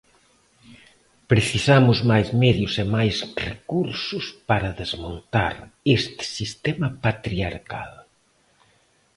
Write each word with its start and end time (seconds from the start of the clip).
Precisamos 1.31 1.97
máis 2.11 2.27
medios 2.43 2.73
e 2.83 2.85
máis 2.95 3.15
recursos 3.49 4.25
para 4.49 4.75
desmontar 4.81 5.55
este 5.97 6.23
sistema 6.37 6.87
patriarcal. 7.05 7.91